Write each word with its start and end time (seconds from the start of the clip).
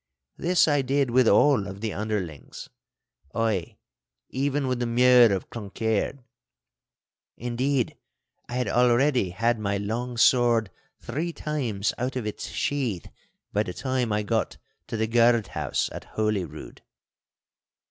This 0.35 0.67
I 0.67 0.81
did 0.81 1.11
with 1.11 1.27
all 1.27 1.67
of 1.67 1.79
the 1.79 1.93
underlings—aye, 1.93 3.77
even 4.31 4.67
with 4.67 4.81
Mure 4.81 5.31
of 5.31 5.51
Cloncaird. 5.51 6.23
Indeed, 7.37 7.95
I 8.49 8.55
had 8.55 8.67
already 8.67 9.29
had 9.29 9.59
my 9.59 9.77
long 9.77 10.17
sword 10.17 10.71
three 10.99 11.31
times 11.31 11.93
out 11.99 12.15
of 12.15 12.25
its 12.25 12.49
sheath 12.49 13.09
by 13.53 13.61
the 13.61 13.73
time 13.75 14.11
I 14.11 14.23
got 14.23 14.57
to 14.87 14.97
the 14.97 15.05
guard 15.05 15.45
house 15.49 15.87
at 15.91 16.05
Holyrood. 16.15 16.81